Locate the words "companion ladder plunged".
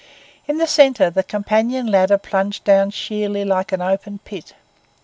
1.21-2.63